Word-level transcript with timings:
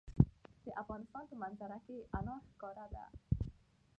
د 0.65 0.67
افغانستان 0.81 1.23
په 1.29 1.35
منظره 1.41 1.77
کې 1.85 1.97
انار 2.17 2.41
ښکاره 2.51 2.85
ده. 2.93 3.03